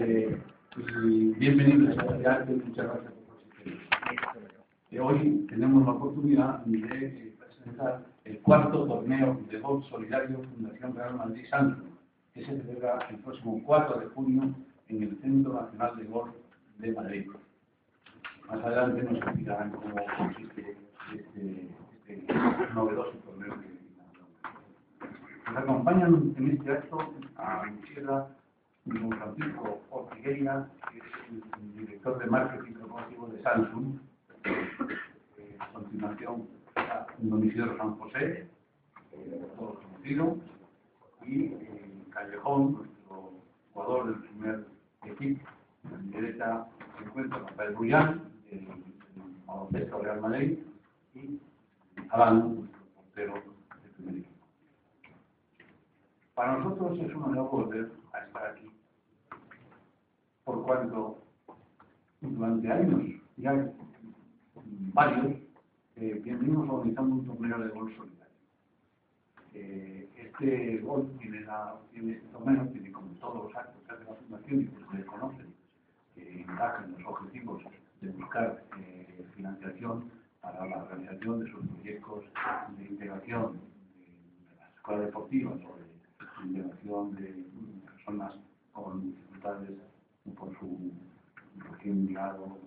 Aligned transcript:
Eh, 0.00 0.40
y 0.76 1.34
bienvenidos 1.34 1.98
a 1.98 2.02
este 2.04 2.26
arte, 2.28 2.52
muchas 2.52 2.86
gracias 2.86 3.12
por 3.26 3.40
su. 3.40 3.70
Eh, 4.92 5.00
hoy 5.00 5.44
tenemos 5.48 5.84
la 5.84 5.90
oportunidad 5.90 6.60
de 6.66 6.78
eh, 7.06 7.34
presentar 7.36 8.06
el 8.24 8.38
cuarto 8.38 8.86
torneo 8.86 9.40
de 9.50 9.58
golf 9.58 9.84
solidario 9.86 10.40
Fundación 10.54 10.94
Real 10.94 11.16
Madrid 11.16 11.44
Santo, 11.50 11.82
que 12.32 12.44
se 12.44 12.62
celebra 12.62 13.08
el 13.10 13.16
próximo 13.16 13.60
4 13.66 13.98
de 13.98 14.06
junio 14.06 14.54
en 14.86 15.02
el 15.02 15.18
Centro 15.20 15.54
Nacional 15.54 15.96
de 15.96 16.04
Golf 16.04 16.34
de 16.78 16.92
Madrid. 16.92 17.26
Más 18.48 18.64
adelante 18.64 19.02
nos 19.02 19.16
explicarán 19.16 19.72
cómo 19.72 19.96
consiste 20.16 20.76
este, 21.12 21.70
este 22.06 22.34
novedoso 22.72 23.18
torneo 23.24 23.54
que 23.60 25.50
nos 25.50 25.56
acompañan 25.56 26.34
en 26.36 26.50
este 26.52 26.70
acto 26.70 26.98
a 27.36 27.64
mi 27.64 27.78
izquierda 27.80 28.37
don 28.88 29.12
Francisco 29.12 29.82
Ortigueira, 29.90 30.68
que 30.90 30.98
es 30.98 31.04
el 31.60 31.76
director 31.76 32.18
de 32.18 32.26
marketing 32.26 32.72
corporativo 32.72 33.26
de 33.28 33.42
Samsung. 33.42 33.98
Eh, 34.44 35.56
a 35.58 35.68
continuación, 35.72 36.48
don 37.18 37.44
Isidro 37.44 37.76
San 37.76 37.96
José, 37.98 38.48
eh, 39.12 39.48
todos 39.58 39.78
conocido, 39.78 40.36
y 41.26 41.44
eh, 41.44 42.04
Callejón, 42.10 42.72
nuestro 42.72 43.32
jugador 43.72 44.06
del 44.06 44.28
primer 44.28 44.66
equipo. 45.04 45.48
En 45.92 46.10
derecha 46.10 46.66
se 46.96 47.04
encuentra 47.04 47.38
Rafael 47.38 47.74
Rullán, 47.74 48.22
del 48.50 48.68
baloncesto 49.46 49.98
Real 49.98 50.20
Madrid, 50.20 50.58
y 51.14 51.40
Adán, 52.10 52.56
nuestro 52.60 52.80
portero. 52.94 53.57
Para 56.38 56.56
nosotros 56.56 56.96
es 57.00 57.12
un 57.16 57.24
honor 57.24 57.50
volver 57.50 57.90
a 58.12 58.18
estar 58.20 58.46
aquí, 58.46 58.70
por 60.44 60.62
cuanto 60.64 61.18
durante 62.20 62.70
años, 62.70 63.02
ya 63.38 63.72
varios, 64.94 65.36
eh, 65.96 66.22
venimos 66.24 66.70
organizando 66.70 67.16
un 67.16 67.26
torneo 67.26 67.58
de 67.58 67.68
gol 67.70 67.92
solidario. 67.96 68.34
Eh, 69.52 70.08
este 70.14 70.78
gol 70.78 71.10
tiene, 71.18 71.40
la, 71.40 71.74
tiene 71.90 72.12
este 72.12 72.28
torneo, 72.28 72.68
tiene 72.68 72.92
como 72.92 73.08
todos 73.14 73.46
los 73.46 73.56
actos 73.56 73.82
que 73.84 73.92
hace 73.94 74.04
la 74.04 74.14
Fundación 74.14 74.60
y 74.60 74.66
que 74.66 74.82
ustedes 74.84 75.06
conocen, 75.06 75.54
que 76.14 76.40
encajan 76.42 76.94
los 76.96 77.04
objetivos 77.04 77.64
de 78.00 78.10
buscar 78.10 78.62
eh, 78.78 79.26
financiación 79.34 80.08
para 80.40 80.64
la 80.66 80.84
realización 80.84 81.40
de 81.40 81.50
sus 81.50 81.66
proyectos 81.66 82.24
de 82.78 82.84
integración 82.84 83.54
de, 83.54 84.50
de 84.52 84.56
las 84.60 84.72
escuelas 84.76 85.06
deportivas 85.06 85.54
o 85.54 85.76
de 85.78 85.87
integración 86.44 87.14
de 87.16 87.44
personas 87.86 88.34
con 88.72 89.02
dificultades 89.02 89.78
por 90.36 90.58
su 90.58 90.92
recién 91.70 92.06
llegado, 92.06 92.58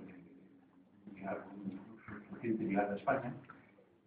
reciente 2.32 2.64
llegada 2.64 2.94
a 2.94 2.98
España. 2.98 3.34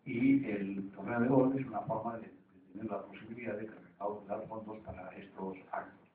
Y 0.05 0.45
el 0.45 0.91
torneo 0.91 1.21
de 1.21 1.29
gol 1.29 1.59
es 1.59 1.67
una 1.67 1.81
forma 1.81 2.17
de, 2.19 2.27
de 2.27 2.73
tener 2.73 2.91
la 2.91 3.03
posibilidad 3.03 3.57
de 3.57 3.71
dar 4.29 4.47
fondos 4.49 4.79
para 4.81 5.09
estos 5.17 5.57
actos. 5.73 6.09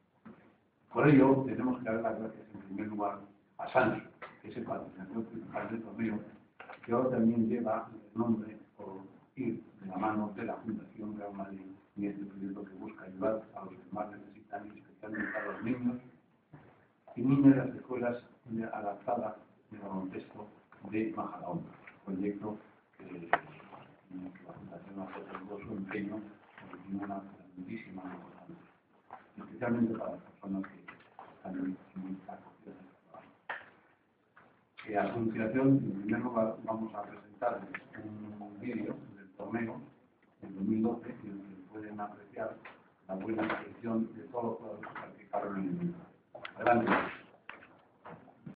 Por 0.94 1.08
ello, 1.08 1.44
tenemos 1.45 1.80
que 1.80 1.86
dar 1.86 2.02
las 2.02 2.20
gracias 2.20 2.45
en 2.53 2.59
primer 2.61 2.88
lugar 2.88 3.20
a 3.58 3.67
Sancho, 3.70 4.03
que 4.42 4.50
es 4.50 4.58
el 4.58 4.64
patrocinador 4.64 5.23
principal 5.25 5.70
del 5.70 5.81
torneo, 5.81 6.20
que 6.86 6.92
ahora 6.92 7.09
también 7.09 7.47
lleva 7.47 7.89
el 7.94 8.20
nombre 8.20 8.58
por 8.77 9.02
ir 9.36 9.64
de 9.81 9.88
la 9.88 9.97
mano 9.97 10.33
de 10.36 10.45
la 10.45 10.55
Fundación 10.55 11.17
Real 11.17 11.33
Madrid 11.33 11.69
ayudar 13.20 13.44
a 13.56 13.66
los 13.66 13.73
que 13.73 13.92
más 13.92 14.12
necesitan, 14.12 14.67
especialmente 14.78 15.38
a 15.38 15.45
los 15.52 15.64
niños 15.64 15.98
y 17.16 17.22
niñas 17.22 17.56
de 17.56 17.66
las 17.66 17.76
escuelas 17.76 18.23
adaptadas 18.73 19.36
de 19.72 19.78
baloncesto 19.80 20.48
de 20.89 21.14
Majadahonda, 21.16 21.70
proyecto 22.06 22.58
que, 22.98 23.06
que 23.06 23.28
la 23.30 24.53
Fundación 24.53 25.02
ha 25.02 25.66
su 25.66 25.73
empeño 25.73 26.20
porque 26.61 26.83
tiene 26.86 27.04
una 27.04 27.21
grandísima 27.55 28.04
importancia, 28.04 28.55
especialmente 29.38 29.98
para 29.98 30.11
las 30.11 30.22
personas 30.22 30.64
que 30.72 30.80
están 31.36 31.55
en 31.58 32.16
esta 32.16 32.33
acogida 32.33 32.73
del 32.73 32.88
trabajo. 33.04 33.30
Eh, 34.88 34.98
a 34.98 35.14
continuación, 35.14 35.67
en 35.67 36.02
primer 36.04 36.22
lugar, 36.22 36.55
vamos 36.64 36.95
a 36.95 37.02
presentarles 37.04 37.70
un 38.04 38.60
vídeo 38.61 38.95
del 39.16 39.30
torneo 39.38 39.82
del 40.42 40.55
2012 40.55 41.10
en 41.10 41.32
el 41.32 41.55
que 41.55 41.70
pueden 41.70 41.99
apreciar 41.99 42.55
la 43.09 43.15
buena 43.15 43.43
gestión 43.49 44.08
de 44.15 44.23
todos 44.25 44.59
los 44.61 44.80
que 44.80 44.87
participaron 44.93 45.58
en 45.58 45.65
el 45.65 45.77
torneo. 45.77 45.95
Adelante. 46.55 47.18